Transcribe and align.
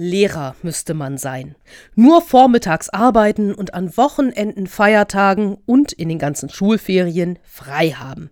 Lehrer 0.00 0.56
müsste 0.62 0.94
man 0.94 1.18
sein. 1.18 1.56
Nur 1.94 2.22
vormittags 2.22 2.88
arbeiten 2.88 3.54
und 3.54 3.74
an 3.74 3.94
Wochenenden, 3.98 4.66
Feiertagen 4.66 5.58
und 5.66 5.92
in 5.92 6.08
den 6.08 6.18
ganzen 6.18 6.48
Schulferien 6.48 7.38
frei 7.42 7.90
haben. 7.90 8.30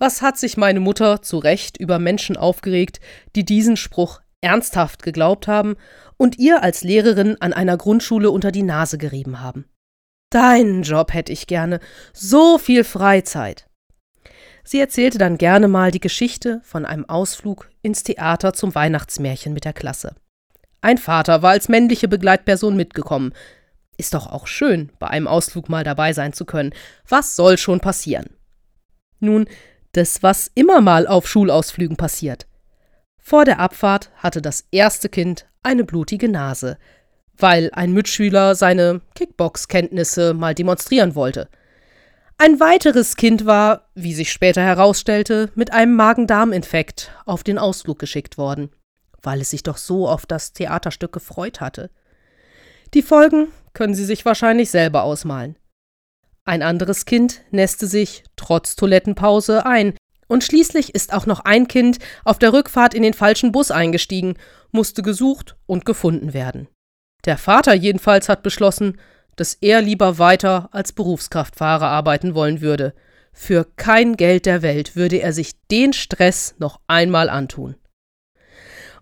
Was 0.00 0.20
hat 0.20 0.36
sich 0.36 0.56
meine 0.56 0.80
Mutter 0.80 1.22
zu 1.22 1.38
Recht 1.38 1.76
über 1.76 2.00
Menschen 2.00 2.36
aufgeregt, 2.36 2.98
die 3.36 3.44
diesen 3.44 3.76
Spruch 3.76 4.20
ernsthaft 4.40 5.04
geglaubt 5.04 5.46
haben 5.46 5.76
und 6.16 6.36
ihr 6.36 6.64
als 6.64 6.82
Lehrerin 6.82 7.36
an 7.38 7.52
einer 7.52 7.76
Grundschule 7.76 8.32
unter 8.32 8.50
die 8.50 8.64
Nase 8.64 8.98
gerieben 8.98 9.40
haben. 9.40 9.66
Deinen 10.30 10.82
Job 10.82 11.14
hätte 11.14 11.32
ich 11.32 11.46
gerne, 11.46 11.78
so 12.12 12.58
viel 12.58 12.82
Freizeit. 12.82 13.68
Sie 14.70 14.80
erzählte 14.80 15.16
dann 15.16 15.38
gerne 15.38 15.66
mal 15.66 15.90
die 15.90 15.98
Geschichte 15.98 16.60
von 16.62 16.84
einem 16.84 17.08
Ausflug 17.08 17.70
ins 17.80 18.02
Theater 18.02 18.52
zum 18.52 18.74
Weihnachtsmärchen 18.74 19.54
mit 19.54 19.64
der 19.64 19.72
Klasse. 19.72 20.14
Ein 20.82 20.98
Vater 20.98 21.40
war 21.40 21.52
als 21.52 21.70
männliche 21.70 22.06
Begleitperson 22.06 22.76
mitgekommen. 22.76 23.32
Ist 23.96 24.12
doch 24.12 24.26
auch 24.26 24.46
schön, 24.46 24.92
bei 24.98 25.06
einem 25.06 25.26
Ausflug 25.26 25.70
mal 25.70 25.84
dabei 25.84 26.12
sein 26.12 26.34
zu 26.34 26.44
können. 26.44 26.74
Was 27.08 27.34
soll 27.34 27.56
schon 27.56 27.80
passieren? 27.80 28.26
Nun, 29.20 29.48
das, 29.92 30.22
was 30.22 30.50
immer 30.54 30.82
mal 30.82 31.06
auf 31.06 31.26
Schulausflügen 31.26 31.96
passiert. 31.96 32.46
Vor 33.16 33.46
der 33.46 33.60
Abfahrt 33.60 34.10
hatte 34.16 34.42
das 34.42 34.66
erste 34.70 35.08
Kind 35.08 35.46
eine 35.62 35.84
blutige 35.84 36.28
Nase, 36.28 36.76
weil 37.38 37.70
ein 37.72 37.94
Mitschüler 37.94 38.54
seine 38.54 39.00
Kickbox-Kenntnisse 39.14 40.34
mal 40.34 40.54
demonstrieren 40.54 41.14
wollte. 41.14 41.48
Ein 42.40 42.60
weiteres 42.60 43.16
Kind 43.16 43.46
war, 43.46 43.88
wie 43.96 44.14
sich 44.14 44.30
später 44.30 44.62
herausstellte, 44.62 45.50
mit 45.56 45.72
einem 45.72 45.96
Magen-Darm-Infekt 45.96 47.10
auf 47.26 47.42
den 47.42 47.58
Ausflug 47.58 47.98
geschickt 47.98 48.38
worden, 48.38 48.70
weil 49.20 49.40
es 49.40 49.50
sich 49.50 49.64
doch 49.64 49.76
so 49.76 50.08
auf 50.08 50.24
das 50.24 50.52
Theaterstück 50.52 51.12
gefreut 51.12 51.60
hatte. 51.60 51.90
Die 52.94 53.02
Folgen 53.02 53.48
können 53.72 53.96
Sie 53.96 54.04
sich 54.04 54.24
wahrscheinlich 54.24 54.70
selber 54.70 55.02
ausmalen. 55.02 55.56
Ein 56.44 56.62
anderes 56.62 57.06
Kind 57.06 57.42
nässte 57.50 57.88
sich 57.88 58.22
trotz 58.36 58.76
Toilettenpause 58.76 59.66
ein, 59.66 59.94
und 60.28 60.44
schließlich 60.44 60.94
ist 60.94 61.14
auch 61.14 61.26
noch 61.26 61.40
ein 61.40 61.66
Kind 61.66 61.98
auf 62.24 62.38
der 62.38 62.52
Rückfahrt 62.52 62.94
in 62.94 63.02
den 63.02 63.14
falschen 63.14 63.50
Bus 63.50 63.72
eingestiegen, 63.72 64.36
musste 64.70 65.02
gesucht 65.02 65.56
und 65.66 65.84
gefunden 65.84 66.34
werden. 66.34 66.68
Der 67.24 67.36
Vater 67.36 67.74
jedenfalls 67.74 68.28
hat 68.28 68.44
beschlossen, 68.44 69.00
dass 69.38 69.54
er 69.54 69.80
lieber 69.80 70.18
weiter 70.18 70.68
als 70.72 70.92
Berufskraftfahrer 70.92 71.86
arbeiten 71.86 72.34
wollen 72.34 72.60
würde. 72.60 72.92
Für 73.32 73.64
kein 73.76 74.16
Geld 74.16 74.46
der 74.46 74.62
Welt 74.62 74.96
würde 74.96 75.22
er 75.22 75.32
sich 75.32 75.52
den 75.70 75.92
Stress 75.92 76.56
noch 76.58 76.80
einmal 76.88 77.30
antun. 77.30 77.76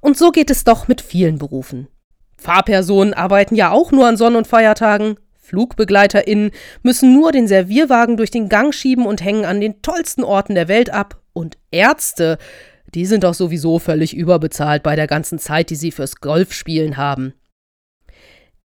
Und 0.01 0.19
so 0.19 0.31
geht 0.31 0.51
es 0.51 0.65
doch 0.65 0.89
mit 0.89 1.01
vielen 1.01 1.39
Berufen. 1.39 1.89
Fahrpersonen 2.37 3.15
arbeiten 3.15 3.55
ja 3.55 3.71
auch 3.71 3.93
nur 3.93 4.07
an 4.07 4.19
Sonn- 4.19 4.37
und 4.37 4.47
Feiertagen. 4.47 5.17
FlugbegleiterInnen 5.39 6.51
müssen 6.83 7.15
nur 7.15 7.33
den 7.33 7.49
Servierwagen 7.49 8.17
durch 8.17 8.31
den 8.31 8.49
Gang 8.49 8.75
schieben 8.75 9.07
und 9.07 9.25
hängen 9.25 9.47
an 9.47 9.61
den 9.61 9.81
tollsten 9.81 10.23
Orten 10.23 10.55
der 10.55 10.69
Welt 10.69 10.91
ab. 10.91 11.23
Und 11.33 11.57
Ärzte, 11.71 12.37
die 12.95 13.07
sind 13.07 13.25
doch 13.25 13.35
sowieso 13.35 13.79
völlig 13.79 14.15
überbezahlt 14.15 14.83
bei 14.83 14.97
der 14.97 15.07
ganzen 15.07 15.39
Zeit, 15.39 15.71
die 15.71 15.77
sie 15.77 15.93
fürs 15.93 16.17
Golfspielen 16.17 16.97
haben. 16.97 17.33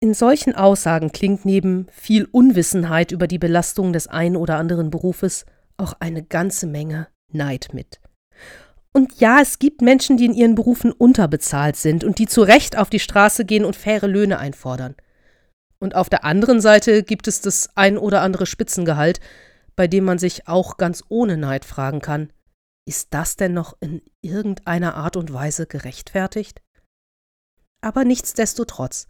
In 0.01 0.15
solchen 0.15 0.55
Aussagen 0.55 1.11
klingt 1.11 1.45
neben 1.45 1.89
viel 1.91 2.25
Unwissenheit 2.31 3.11
über 3.11 3.27
die 3.27 3.39
Belastung 3.39 3.93
des 3.93 4.07
einen 4.07 4.37
oder 4.37 4.57
anderen 4.57 4.91
Berufes 4.91 5.45
auch 5.77 5.95
eine 5.99 6.23
ganze 6.23 6.67
Menge 6.69 7.09
Neid 7.33 7.71
mit. 7.73 8.01
Und 8.93 9.21
ja, 9.21 9.41
es 9.41 9.59
gibt 9.59 9.83
Menschen, 9.83 10.17
die 10.17 10.27
in 10.27 10.35
ihren 10.35 10.55
Berufen 10.55 10.93
unterbezahlt 10.93 11.77
sind 11.77 12.05
und 12.05 12.19
die 12.19 12.27
zu 12.27 12.43
Recht 12.43 12.79
auf 12.79 12.91
die 12.91 13.01
Straße 13.01 13.45
gehen 13.45 13.65
und 13.65 13.77
faire 13.77 14.07
Löhne 14.07 14.39
einfordern. 14.39 14.95
Und 15.81 15.95
auf 15.95 16.09
der 16.09 16.25
anderen 16.25 16.61
Seite 16.61 17.03
gibt 17.03 17.29
es 17.29 17.41
das 17.41 17.77
ein 17.77 17.99
oder 17.99 18.23
andere 18.23 18.47
Spitzengehalt, 18.47 19.21
bei 19.77 19.87
dem 19.87 20.05
man 20.05 20.19
sich 20.19 20.49
auch 20.49 20.77
ganz 20.77 21.05
ohne 21.09 21.37
Neid 21.37 21.65
fragen 21.65 22.01
kann, 22.01 22.33
ist 22.87 23.09
das 23.15 23.37
denn 23.37 23.53
noch 23.53 23.77
in 23.81 24.03
irgendeiner 24.23 24.95
Art 24.95 25.17
und 25.17 25.33
Weise 25.33 25.67
gerechtfertigt? 25.67 26.63
Aber 27.81 28.05
nichtsdestotrotz, 28.05 29.07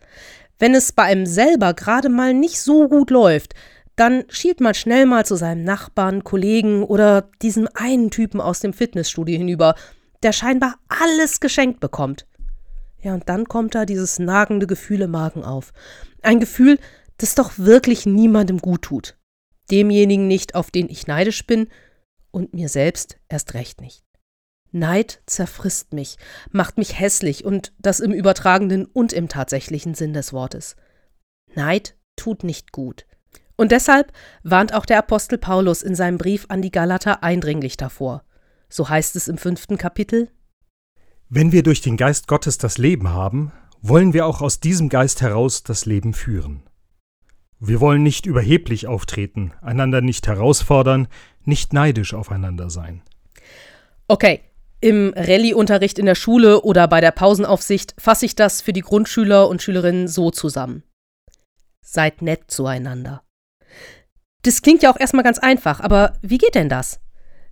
wenn 0.59 0.75
es 0.75 0.93
bei 0.93 1.05
einem 1.05 1.27
selber 1.27 1.75
gerade 1.75 2.09
mal 2.09 2.35
nicht 2.35 2.61
so 2.61 2.89
gut 2.89 3.11
läuft, 3.11 3.55
dann 3.97 4.25
schielt 4.29 4.61
man 4.61 4.75
schnell 4.75 5.07
mal 5.07 5.27
zu 5.27 5.35
seinem 5.35 5.65
Nachbarn, 5.65 6.23
Kollegen 6.23 6.85
oder 6.85 7.31
diesem 7.43 7.69
einen 7.75 8.11
Typen 8.11 8.41
aus 8.41 8.61
dem 8.61 8.73
Fitnessstudio 8.73 9.37
hinüber, 9.37 9.75
der 10.23 10.33
scheinbar 10.33 10.77
alles 10.89 11.41
geschenkt 11.41 11.81
bekommt. 11.81 12.27
Ja, 13.01 13.15
und 13.15 13.29
dann 13.29 13.47
kommt 13.47 13.75
da 13.75 13.85
dieses 13.85 14.19
nagende 14.19 14.67
Gefühl 14.67 15.03
im 15.03 15.13
Magen 15.13 15.45
auf. 15.45 15.73
Ein 16.23 16.41
Gefühl, 16.41 16.79
das 17.19 17.35
doch 17.35 17.53
wirklich 17.57 18.07
niemandem 18.07 18.59
gut 18.59 18.83
tut. 18.83 19.17
Demjenigen 19.71 20.27
nicht, 20.27 20.55
auf 20.55 20.71
den 20.71 20.89
ich 20.89 21.07
neidisch 21.07 21.47
bin, 21.47 21.69
und 22.31 22.55
mir 22.55 22.69
selbst 22.69 23.19
erst 23.29 23.55
recht 23.55 23.81
nicht. 23.81 24.05
Neid 24.71 25.23
zerfrisst 25.27 25.93
mich, 25.93 26.17
macht 26.51 26.79
mich 26.79 26.99
hässlich 26.99 27.45
und 27.45 27.73
das 27.79 28.01
im 28.01 28.13
übertragenen 28.13 28.85
und 28.85 29.13
im 29.13 29.29
tatsächlichen 29.29 29.95
Sinn 29.95 30.13
des 30.13 30.33
Wortes. 30.33 30.77
Neid 31.55 31.97
tut 32.17 32.45
nicht 32.45 32.73
gut. 32.73 33.07
Und 33.57 33.73
deshalb 33.73 34.13
warnt 34.43 34.73
auch 34.75 34.87
der 34.87 34.99
Apostel 34.99 35.39
Paulus 35.39 35.83
in 35.83 35.95
seinem 35.95 36.19
Brief 36.19 36.47
an 36.49 36.63
die 36.63 36.71
Galater 36.71 37.23
eindringlich 37.23 37.77
davor. 37.77 38.23
So 38.69 38.89
heißt 38.89 39.17
es 39.17 39.29
im 39.29 39.39
fünften 39.39 39.79
Kapitel 39.79 40.29
Wenn 41.29 41.51
wir 41.51 41.63
durch 41.63 41.81
den 41.81 41.97
Geist 41.97 42.29
Gottes 42.29 42.59
das 42.59 42.79
Leben 42.79 43.09
haben, 43.09 43.53
wollen 43.81 44.13
wir 44.13 44.27
auch 44.27 44.43
aus 44.43 44.61
diesem 44.61 44.89
Geist 44.89 45.23
heraus 45.23 45.63
das 45.63 45.87
Leben 45.87 46.15
führen. 46.15 46.63
Wir 47.61 47.81
wollen 47.81 48.03
nicht 48.03 48.27
überheblich 48.27 48.87
auftreten, 48.87 49.53
einander 49.61 50.01
nicht 50.01 50.29
herausfordern, 50.29 51.09
nicht 51.45 51.73
neidisch 51.73 52.15
aufeinander 52.15 52.71
sein. 52.71 53.03
Okay, 54.07 54.43
im 54.81 55.13
Rallye-Unterricht 55.17 55.99
in 55.99 56.07
der 56.07 56.15
Schule 56.15 56.63
oder 56.63 56.87
bei 56.89 57.01
der 57.01 57.11
Pausenaufsicht 57.11 57.95
fasse 57.99 58.27
ich 58.27 58.37
das 58.37 58.61
für 58.61 58.73
die 58.73 58.83
Grundschüler 58.83 59.49
und 59.49 59.63
Schülerinnen 59.63 60.09
so 60.09 60.31
zusammen. 60.31 60.83
Seid 61.85 62.23
nett 62.23 62.45
zueinander. 62.49 63.23
Das 64.43 64.63
klingt 64.63 64.83
ja 64.83 64.93
auch 64.93 65.01
erstmal 65.01 65.25
ganz 65.25 65.39
einfach, 65.39 65.81
aber 65.81 66.15
wie 66.23 66.39
geht 66.39 66.55
denn 66.55 66.69
das? 66.69 67.01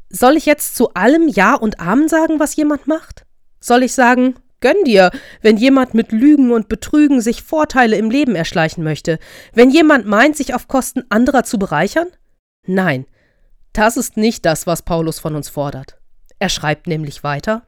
Soll 0.09 0.37
ich 0.37 0.47
jetzt 0.47 0.77
zu 0.77 0.95
allem 0.95 1.27
Ja 1.29 1.55
und 1.55 1.81
Amen 1.81 2.09
sagen, 2.09 2.39
was 2.39 2.55
jemand 2.55 2.87
macht? 2.87 3.27
Soll 3.61 3.83
ich 3.83 3.93
sagen, 3.93 4.37
gönn 4.61 4.85
dir, 4.85 5.11
wenn 5.43 5.57
jemand 5.57 5.95
mit 5.95 6.13
Lügen 6.13 6.53
und 6.53 6.69
Betrügen 6.69 7.21
sich 7.21 7.43
Vorteile 7.43 7.97
im 7.97 8.11
Leben 8.11 8.37
erschleichen 8.37 8.85
möchte, 8.85 9.19
wenn 9.53 9.71
jemand 9.71 10.07
meint, 10.07 10.37
sich 10.37 10.55
auf 10.55 10.69
Kosten 10.69 11.03
anderer 11.09 11.43
zu 11.43 11.59
bereichern? 11.59 12.07
Nein, 12.67 13.07
das 13.73 13.97
ist 13.97 14.17
nicht 14.17 14.47
das, 14.47 14.67
was 14.67 14.83
Paulus 14.83 15.19
von 15.19 15.35
uns 15.35 15.49
fordert. 15.49 15.99
Er 16.39 16.49
schreibt 16.49 16.87
nämlich 16.87 17.25
weiter 17.25 17.67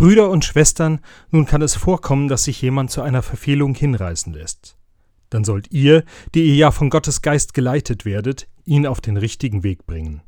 Brüder 0.00 0.30
und 0.30 0.46
Schwestern, 0.46 1.00
nun 1.30 1.44
kann 1.44 1.60
es 1.60 1.74
vorkommen, 1.74 2.28
dass 2.28 2.44
sich 2.44 2.62
jemand 2.62 2.90
zu 2.90 3.02
einer 3.02 3.20
Verfehlung 3.20 3.74
hinreißen 3.74 4.32
lässt. 4.32 4.78
Dann 5.28 5.44
sollt 5.44 5.70
ihr, 5.72 6.04
die 6.34 6.42
ihr 6.44 6.54
ja 6.54 6.70
von 6.70 6.88
Gottes 6.88 7.20
Geist 7.20 7.52
geleitet 7.52 8.06
werdet, 8.06 8.48
ihn 8.64 8.86
auf 8.86 9.02
den 9.02 9.18
richtigen 9.18 9.62
Weg 9.62 9.84
bringen. 9.84 10.22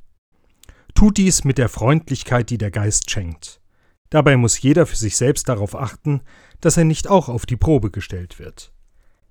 Tut 0.95 1.17
dies 1.17 1.45
mit 1.45 1.57
der 1.57 1.71
Freundlichkeit, 1.71 2.51
die 2.51 2.59
der 2.59 2.71
Geist 2.71 3.11
schenkt. 3.11 3.63
Dabei 4.11 4.37
muss 4.37 4.61
jeder 4.61 4.85
für 4.85 4.97
sich 4.97 5.17
selbst 5.17 5.49
darauf 5.49 5.75
achten, 5.75 6.21
dass 6.61 6.77
er 6.77 6.85
nicht 6.85 7.09
auch 7.09 7.31
auf 7.31 7.47
die 7.47 7.57
Probe 7.57 7.91
gestellt 7.91 8.39
wird. 8.39 8.75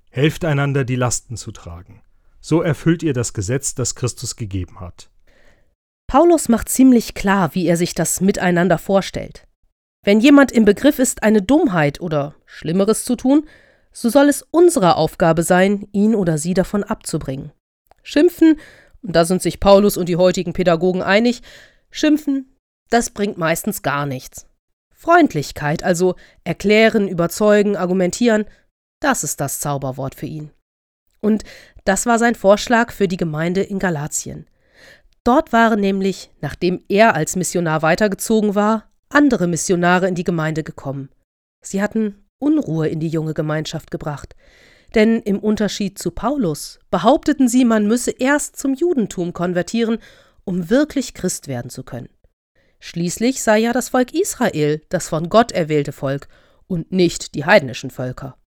Helft 0.09 0.43
einander, 0.43 0.85
die 0.85 0.95
Lasten 0.95 1.37
zu 1.37 1.51
tragen. 1.51 2.01
So 2.39 2.63
erfüllt 2.63 3.03
ihr 3.03 3.13
das 3.13 3.33
Gesetz, 3.33 3.75
das 3.75 3.93
Christus 3.93 4.35
gegeben 4.35 4.79
hat. 4.79 5.11
Paulus 6.11 6.49
macht 6.49 6.67
ziemlich 6.67 7.13
klar, 7.13 7.55
wie 7.55 7.67
er 7.67 7.77
sich 7.77 7.95
das 7.95 8.19
Miteinander 8.19 8.77
vorstellt. 8.77 9.47
Wenn 10.03 10.19
jemand 10.19 10.51
im 10.51 10.66
Begriff 10.66 10.99
ist, 10.99 11.23
eine 11.23 11.41
Dummheit 11.41 12.01
oder 12.01 12.35
Schlimmeres 12.45 13.05
zu 13.05 13.16
tun, 13.16 13.47
so 13.93 14.09
soll 14.09 14.28
es 14.28 14.46
unsere 14.52 14.97
Aufgabe 14.97 15.41
sein, 15.41 15.87
ihn 15.93 16.13
oder 16.13 16.37
sie 16.37 16.53
davon 16.53 16.84
abzubringen. 16.84 17.53
Schimpfen, 18.03 18.59
und 19.02 19.16
da 19.16 19.23
sind 19.23 19.41
sich 19.41 19.61
Paulus 19.61 19.96
und 19.96 20.09
die 20.09 20.17
heutigen 20.17 20.52
Pädagogen 20.52 21.02
einig, 21.02 21.43
schimpfen, 21.91 22.58
das 22.90 23.11
bringt 23.11 23.37
meistens 23.37 23.81
gar 23.81 24.05
nichts. 24.05 24.47
Freundlichkeit, 24.93 25.81
also 25.81 26.16
erklären, 26.43 27.08
überzeugen, 27.08 27.78
argumentieren, 27.78 28.43
das 28.99 29.23
ist 29.23 29.40
das 29.40 29.61
Zauberwort 29.61 30.16
für 30.16 30.25
ihn. 30.25 30.52
Und 31.22 31.46
das 31.85 32.05
war 32.05 32.19
sein 32.19 32.35
Vorschlag 32.35 32.91
für 32.91 33.08
die 33.08 33.16
Gemeinde 33.16 33.61
in 33.61 33.79
Galatien. 33.79 34.46
Dort 35.23 35.53
waren 35.53 35.79
nämlich, 35.79 36.32
nachdem 36.41 36.84
er 36.90 37.16
als 37.16 37.35
Missionar 37.35 37.82
weitergezogen 37.82 38.56
war, 38.56 38.91
andere 39.09 39.47
Missionare 39.47 40.08
in 40.08 40.16
die 40.16 40.23
Gemeinde 40.23 40.64
gekommen. 40.64 41.09
Sie 41.62 41.82
hatten 41.82 42.26
Unruhe 42.40 42.88
in 42.88 43.00
die 43.00 43.08
junge 43.08 43.34
Gemeinschaft 43.34 43.91
gebracht. 43.91 44.35
Denn 44.96 45.22
im 45.22 45.40
Unterschied 45.40 46.00
zu 46.00 46.12
Paulus 46.12 46.79
behaupteten 46.90 47.47
sie, 47.47 47.64
man 47.64 47.88
müsse 47.88 48.12
erst 48.12 48.58
zum 48.58 48.73
Judentum 48.73 49.32
konvertieren, 49.32 50.00
um 50.44 50.70
wirklich 50.70 51.14
Christ 51.14 51.47
werden 51.47 51.70
zu 51.70 51.84
können. 51.84 52.09
Schließlich 52.79 53.44
sei 53.44 53.59
ja 53.59 53.73
das 53.73 53.90
Volk 53.90 54.14
Israel 54.14 54.82
das 54.90 55.08
von 55.08 55.29
Gott 55.29 55.52
erwählte 55.52 55.91
Volk, 55.91 56.28
und 56.68 56.91
nicht 56.94 57.35
die 57.35 57.44
heidnischen 57.44 57.91
Völker. 57.91 58.38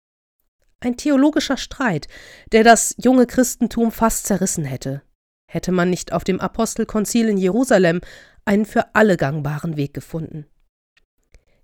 Ein 0.81 0.97
theologischer 0.97 1.59
Streit, 1.59 2.09
der 2.53 2.65
das 2.65 2.95
junge 2.97 3.27
Christentum 3.27 3.93
fast 3.93 4.27
zerrissen 4.27 4.65
hätte, 4.65 5.03
hätte 5.55 5.73
man 5.73 5.89
nicht 5.89 6.13
auf 6.13 6.25
dem 6.25 6.41
Apostelkonzil 6.41 7.29
in 7.29 7.39
Jerusalem 7.39 8.01
einen 8.45 8.67
für 8.67 8.95
alle 8.95 9.17
gangbaren 9.17 9.77
Weg 9.77 9.95
gefunden. 9.95 10.47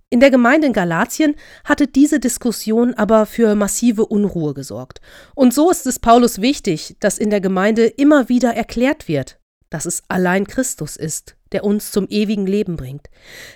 In 0.09 0.21
der 0.21 0.31
Gemeinde 0.31 0.69
in 0.69 0.73
Galatien 0.73 1.35
hatte 1.65 1.87
diese 1.87 2.19
Diskussion 2.19 2.95
aber 2.95 3.27
für 3.27 3.55
massive 3.55 4.07
Unruhe 4.07 4.55
gesorgt. 4.55 5.01
Und 5.35 5.53
so 5.53 5.71
ist 5.71 5.87
es 5.87 5.99
Paulus 5.99 6.41
wichtig, 6.41 6.97
dass 7.01 7.19
in 7.19 7.31
der 7.31 7.41
Gemeinde 7.41 7.87
immer 7.87 8.29
wieder 8.29 8.55
erklärt 8.55 9.07
wird, 9.07 9.39
dass 9.71 9.87
es 9.87 10.03
allein 10.09 10.47
Christus 10.47 10.97
ist, 10.97 11.37
der 11.53 11.65
uns 11.65 11.93
zum 11.93 12.07
ewigen 12.09 12.47
Leben 12.47 12.77
bringt. 12.77 13.09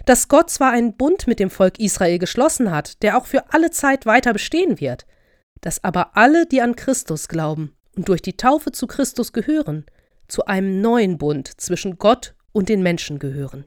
Dass 0.05 0.29
Gott 0.29 0.51
zwar 0.51 0.71
einen 0.71 0.97
Bund 0.97 1.27
mit 1.27 1.41
dem 1.41 1.51
Volk 1.51 1.81
Israel 1.81 2.19
geschlossen 2.19 2.71
hat, 2.71 3.03
der 3.03 3.19
auch 3.19 3.27
für 3.27 3.53
alle 3.53 3.71
Zeit 3.71 4.07
weiter 4.07 4.33
bestehen 4.33 4.81
wird, 4.81 5.07
dass 5.61 5.83
aber 5.83 6.17
alle, 6.17 6.47
die 6.47 6.61
an 6.61 6.77
Christus 6.77 7.27
glauben 7.27 7.75
und 7.97 8.09
durch 8.09 8.23
die 8.23 8.37
Taufe 8.37 8.71
zu 8.71 8.87
Christus 8.87 9.33
gehören, 9.33 9.87
zu 10.29 10.47
einem 10.47 10.81
neuen 10.81 11.19
Bund 11.19 11.49
zwischen 11.61 11.99
Gott 11.99 12.35
und 12.53 12.69
den 12.69 12.83
Menschen 12.83 13.19
gehören. 13.19 13.65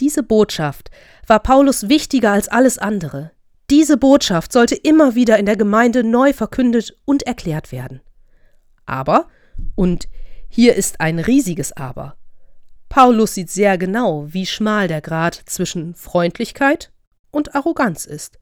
Diese 0.00 0.22
Botschaft 0.22 0.90
war 1.26 1.40
Paulus 1.40 1.88
wichtiger 1.88 2.32
als 2.32 2.48
alles 2.48 2.78
andere. 2.78 3.32
Diese 3.70 3.96
Botschaft 3.96 4.52
sollte 4.52 4.74
immer 4.74 5.14
wieder 5.14 5.38
in 5.38 5.46
der 5.46 5.56
Gemeinde 5.56 6.04
neu 6.04 6.32
verkündet 6.32 6.96
und 7.04 7.24
erklärt 7.24 7.72
werden. 7.72 8.00
Aber, 8.84 9.28
und 9.74 10.08
hier 10.48 10.76
ist 10.76 11.00
ein 11.00 11.18
riesiges 11.18 11.72
Aber, 11.72 12.16
Paulus 12.88 13.34
sieht 13.34 13.50
sehr 13.50 13.78
genau, 13.78 14.32
wie 14.32 14.46
schmal 14.46 14.86
der 14.86 15.00
Grad 15.00 15.42
zwischen 15.46 15.94
Freundlichkeit 15.94 16.92
und 17.30 17.54
Arroganz 17.54 18.04
ist, 18.04 18.38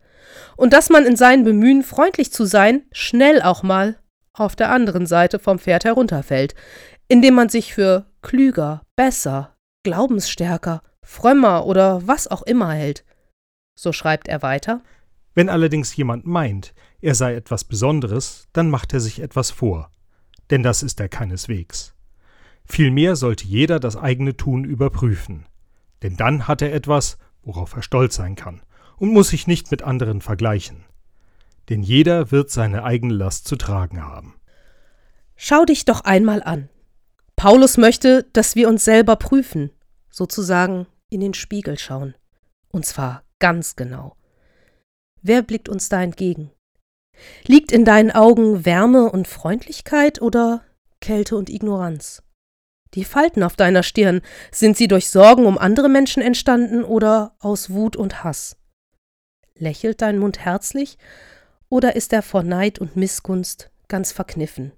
und 0.57 0.73
dass 0.73 0.91
man 0.91 1.07
in 1.07 1.17
seinen 1.17 1.45
Bemühen, 1.45 1.83
freundlich 1.83 2.33
zu 2.33 2.45
sein, 2.45 2.83
schnell 2.93 3.43
auch 3.43 3.63
mal 3.63 3.99
auf 4.35 4.57
der 4.57 4.71
anderen 4.71 5.07
Seite 5.07 5.39
vom 5.39 5.59
Pferd 5.59 5.85
herunterfällt, 5.85 6.55
indem 7.09 7.35
man 7.35 7.49
sich 7.49 7.73
für 7.73 8.07
klüger, 8.23 8.83
besser, 8.97 9.57
glaubensstärker 9.85 10.83
frömmer 11.03 11.67
oder 11.67 12.07
was 12.07 12.29
auch 12.29 12.43
immer 12.43 12.73
hält. 12.73 13.05
So 13.79 13.93
schreibt 13.93 14.29
er 14.29 14.43
weiter. 14.43 14.83
Wenn 15.35 15.49
allerdings 15.49 15.95
jemand 15.97 16.27
meint, 16.27 16.75
er 17.01 17.15
sei 17.15 17.35
etwas 17.35 17.65
Besonderes, 17.65 18.49
dann 18.53 18.71
macht 18.71 18.93
er 18.93 19.01
sich 19.01 19.21
etwas 19.21 19.51
vor. 19.51 19.91
Denn 20.51 20.63
das 20.63 20.83
ist 20.83 21.01
er 21.01 21.09
keineswegs. 21.09 21.95
Vielmehr 22.65 23.17
sollte 23.17 23.45
jeder 23.45 23.81
das 23.81 23.97
eigene 23.97 24.37
Tun 24.37 24.65
überprüfen. 24.65 25.47
Denn 26.03 26.17
dann 26.17 26.49
hat 26.49 26.63
er 26.63 26.73
etwas, 26.73 27.19
worauf 27.43 27.75
er 27.75 27.83
stolz 27.83 28.15
sein 28.15 28.37
kann, 28.37 28.63
und 28.97 29.13
muss 29.13 29.29
sich 29.29 29.47
nicht 29.47 29.71
mit 29.71 29.83
anderen 29.83 30.21
vergleichen. 30.21 30.85
Denn 31.69 31.83
jeder 31.83 32.31
wird 32.31 32.51
seine 32.51 32.85
eigene 32.85 33.15
Last 33.15 33.49
zu 33.49 33.57
tragen 33.57 34.03
haben. 34.03 34.35
Schau 35.37 35.65
dich 35.65 35.85
doch 35.85 36.03
einmal 36.03 36.43
an. 36.43 36.69
Paulus 37.37 37.77
möchte, 37.77 38.25
dass 38.33 38.55
wir 38.55 38.69
uns 38.69 38.85
selber 38.85 39.17
prüfen, 39.17 39.71
sozusagen 40.11 40.87
in 41.11 41.21
den 41.21 41.35
Spiegel 41.35 41.79
schauen. 41.79 42.15
Und 42.69 42.87
zwar 42.87 43.25
ganz 43.39 43.77
genau. 43.77 44.17
Wer 45.23 45.43
blickt 45.43 45.69
uns 45.69 45.89
da 45.89 46.03
entgegen? 46.03 46.51
Liegt 47.47 47.73
in 47.73 47.85
deinen 47.85 48.11
Augen 48.11 48.65
Wärme 48.65 49.11
und 49.11 49.29
Freundlichkeit 49.29 50.21
oder 50.21 50.63
Kälte 51.01 51.37
und 51.37 51.51
Ignoranz? 51.51 52.23
Die 52.95 53.05
Falten 53.05 53.43
auf 53.43 53.57
deiner 53.57 53.83
Stirn, 53.83 54.21
sind 54.53 54.77
sie 54.77 54.87
durch 54.87 55.11
Sorgen 55.11 55.47
um 55.47 55.59
andere 55.59 55.89
Menschen 55.89 56.23
entstanden 56.23 56.85
oder 56.85 57.35
aus 57.41 57.71
Wut 57.71 57.97
und 57.97 58.23
Hass? 58.23 58.57
Lächelt 59.57 60.03
dein 60.03 60.19
Mund 60.19 60.39
herzlich 60.39 60.99
oder 61.75 61.97
ist 61.97 62.13
er 62.13 62.23
vor 62.23 62.45
Neid 62.45 62.79
und 62.79 62.95
Missgunst 62.95 63.71
ganz 63.89 64.13
verkniffen? 64.13 64.71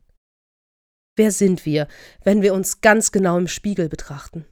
Wer 1.14 1.31
sind 1.31 1.66
wir, 1.66 1.88
wenn 2.25 2.40
wir 2.40 2.54
uns 2.54 2.81
ganz 2.81 3.12
genau 3.12 3.37
im 3.37 3.48
Spiegel 3.48 3.88
betrachten? 3.88 4.46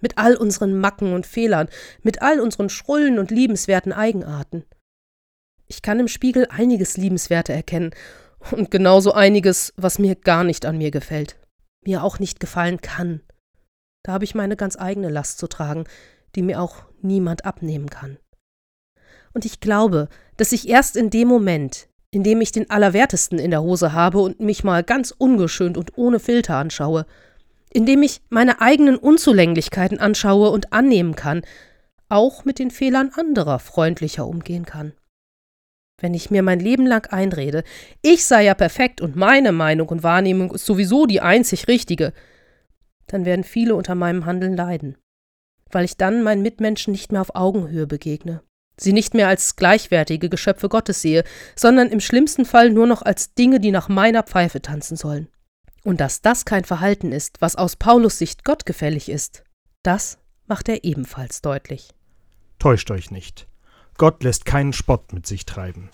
mit 0.00 0.16
all 0.16 0.34
unseren 0.34 0.78
Macken 0.78 1.12
und 1.12 1.26
Fehlern, 1.26 1.68
mit 2.02 2.22
all 2.22 2.40
unseren 2.40 2.70
schrullen 2.70 3.18
und 3.18 3.30
liebenswerten 3.30 3.92
Eigenarten. 3.92 4.64
Ich 5.66 5.82
kann 5.82 6.00
im 6.00 6.08
Spiegel 6.08 6.46
einiges 6.48 6.96
Liebenswerte 6.96 7.52
erkennen 7.52 7.94
und 8.50 8.70
genauso 8.70 9.12
einiges, 9.12 9.74
was 9.76 9.98
mir 9.98 10.16
gar 10.16 10.42
nicht 10.42 10.64
an 10.64 10.78
mir 10.78 10.90
gefällt, 10.90 11.38
mir 11.84 12.02
auch 12.02 12.18
nicht 12.18 12.40
gefallen 12.40 12.80
kann. 12.80 13.20
Da 14.02 14.12
habe 14.12 14.24
ich 14.24 14.34
meine 14.34 14.56
ganz 14.56 14.78
eigene 14.78 15.10
Last 15.10 15.36
zu 15.38 15.46
tragen, 15.46 15.84
die 16.34 16.40
mir 16.40 16.62
auch 16.62 16.84
niemand 17.02 17.44
abnehmen 17.44 17.90
kann. 17.90 18.16
Und 19.32 19.44
ich 19.44 19.60
glaube, 19.60 20.08
dass 20.38 20.52
ich 20.52 20.68
erst 20.68 20.96
in 20.96 21.10
dem 21.10 21.28
Moment, 21.28 21.89
in 22.12 22.22
dem 22.24 22.40
ich 22.40 22.52
den 22.52 22.68
Allerwertesten 22.70 23.38
in 23.38 23.50
der 23.50 23.62
Hose 23.62 23.92
habe 23.92 24.18
und 24.18 24.40
mich 24.40 24.64
mal 24.64 24.82
ganz 24.82 25.14
ungeschönt 25.16 25.78
und 25.78 25.96
ohne 25.96 26.18
Filter 26.18 26.56
anschaue, 26.56 27.06
indem 27.72 28.02
ich 28.02 28.20
meine 28.30 28.60
eigenen 28.60 28.96
Unzulänglichkeiten 28.96 30.00
anschaue 30.00 30.50
und 30.50 30.72
annehmen 30.72 31.14
kann, 31.14 31.42
auch 32.08 32.44
mit 32.44 32.58
den 32.58 32.72
Fehlern 32.72 33.12
anderer 33.14 33.60
freundlicher 33.60 34.26
umgehen 34.26 34.64
kann. 34.64 34.92
Wenn 36.00 36.14
ich 36.14 36.30
mir 36.30 36.42
mein 36.42 36.58
Leben 36.58 36.86
lang 36.86 37.06
einrede, 37.12 37.62
ich 38.02 38.24
sei 38.26 38.44
ja 38.44 38.54
perfekt 38.54 39.00
und 39.00 39.16
meine 39.16 39.52
Meinung 39.52 39.88
und 39.88 40.02
Wahrnehmung 40.02 40.52
ist 40.52 40.66
sowieso 40.66 41.06
die 41.06 41.20
einzig 41.20 41.68
richtige, 41.68 42.12
dann 43.06 43.24
werden 43.24 43.44
viele 43.44 43.74
unter 43.74 43.94
meinem 43.94 44.26
Handeln 44.26 44.56
leiden, 44.56 44.96
weil 45.70 45.84
ich 45.84 45.96
dann 45.96 46.22
meinen 46.22 46.42
Mitmenschen 46.42 46.92
nicht 46.92 47.12
mehr 47.12 47.20
auf 47.20 47.34
Augenhöhe 47.36 47.86
begegne, 47.86 48.42
sie 48.82 48.92
nicht 48.92 49.14
mehr 49.14 49.28
als 49.28 49.56
gleichwertige 49.56 50.28
Geschöpfe 50.28 50.68
Gottes 50.68 51.02
sehe, 51.02 51.24
sondern 51.56 51.88
im 51.88 52.00
schlimmsten 52.00 52.44
Fall 52.44 52.70
nur 52.70 52.86
noch 52.86 53.02
als 53.02 53.34
Dinge, 53.34 53.60
die 53.60 53.70
nach 53.70 53.88
meiner 53.88 54.22
Pfeife 54.22 54.62
tanzen 54.62 54.96
sollen. 54.96 55.28
Und 55.82 56.00
dass 56.00 56.20
das 56.20 56.44
kein 56.44 56.64
Verhalten 56.64 57.12
ist, 57.12 57.40
was 57.40 57.56
aus 57.56 57.76
Paulus 57.76 58.18
Sicht 58.18 58.44
gottgefällig 58.44 59.08
ist, 59.08 59.44
das 59.82 60.18
macht 60.46 60.68
er 60.68 60.84
ebenfalls 60.84 61.42
deutlich. 61.42 61.90
Täuscht 62.58 62.90
euch 62.90 63.10
nicht. 63.10 63.46
Gott 63.96 64.22
lässt 64.22 64.44
keinen 64.44 64.72
Spott 64.72 65.12
mit 65.12 65.26
sich 65.26 65.46
treiben. 65.46 65.90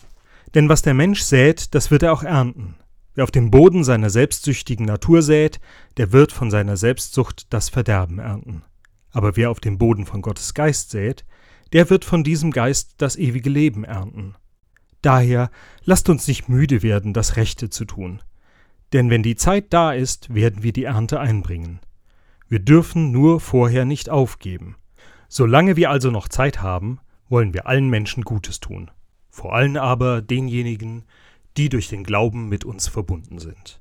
Denn 0.55 0.69
was 0.69 0.83
der 0.83 0.95
Mensch 0.95 1.23
sät, 1.23 1.75
das 1.75 1.91
wird 1.91 2.03
er 2.03 2.13
auch 2.13 2.23
ernten. 2.23 2.77
Wer 3.15 3.25
auf 3.25 3.31
dem 3.31 3.51
Boden 3.51 3.83
seiner 3.83 4.11
selbstsüchtigen 4.11 4.87
Natur 4.87 5.23
sät, 5.23 5.61
der 5.97 6.13
wird 6.13 6.33
von 6.33 6.51
seiner 6.51 6.77
Selbstsucht 6.77 7.53
das 7.53 7.69
Verderben 7.69 8.19
ernten. 8.19 8.63
Aber 9.11 9.37
wer 9.37 9.51
auf 9.51 9.61
dem 9.61 9.79
Boden 9.79 10.05
von 10.05 10.21
Gottes 10.21 10.53
Geist 10.53 10.91
sät, 10.91 11.25
der 11.73 11.91
wird 11.91 12.05
von 12.05 12.25
diesem 12.25 12.51
Geist 12.51 12.95
das 12.99 13.17
ewige 13.17 13.51
Leben 13.51 13.85
ernten. 13.85 14.35
Daher 15.03 15.51
lasst 15.85 16.09
uns 16.09 16.27
nicht 16.27 16.49
müde 16.49 16.83
werden, 16.83 17.13
das 17.13 17.37
Rechte 17.37 17.71
zu 17.71 17.85
tun. 17.85 18.23
Denn 18.93 19.11
wenn 19.11 19.23
die 19.23 19.37
Zeit 19.37 19.73
da 19.73 19.93
ist, 19.93 20.35
werden 20.35 20.63
wir 20.63 20.73
die 20.73 20.85
Ernte 20.85 21.21
einbringen. 21.21 21.81
Wir 22.49 22.61
dürfen 22.61 23.11
nur 23.11 23.41
vorher 23.41 23.85
nicht 23.85 24.09
aufgeben. 24.09 24.77
Solange 25.29 25.77
wir 25.77 25.91
also 25.91 26.11
noch 26.11 26.29
Zeit 26.29 26.63
haben, 26.63 27.01
wollen 27.29 27.53
wir 27.53 27.67
allen 27.67 27.89
Menschen 27.89 28.23
Gutes 28.23 28.61
tun, 28.61 28.91
vor 29.29 29.55
allem 29.55 29.77
aber 29.77 30.23
denjenigen, 30.23 31.05
die 31.57 31.69
durch 31.69 31.89
den 31.89 32.05
Glauben 32.05 32.49
mit 32.49 32.65
uns 32.65 32.87
verbunden 32.87 33.39
sind. 33.39 33.81